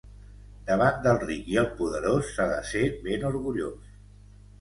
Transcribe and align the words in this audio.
Davant 0.69 0.95
del 1.01 1.19
ric 1.25 1.51
i 1.55 1.59
el 1.63 1.67
poderós, 1.81 2.31
s'ha 2.37 2.47
de 2.53 2.57
ser 2.71 2.81
ben 3.05 3.27
orgullós. 3.31 3.93